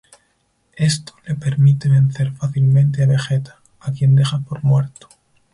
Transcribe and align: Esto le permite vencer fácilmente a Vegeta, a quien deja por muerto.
Esto 0.77 1.13
le 1.27 1.35
permite 1.35 1.87
vencer 1.87 2.33
fácilmente 2.33 3.03
a 3.03 3.05
Vegeta, 3.05 3.59
a 3.79 3.91
quien 3.91 4.15
deja 4.15 4.39
por 4.39 4.63
muerto. 4.63 5.07